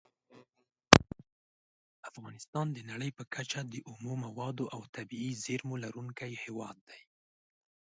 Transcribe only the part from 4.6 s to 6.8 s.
او طبیعي زېرمو لرونکی هیواد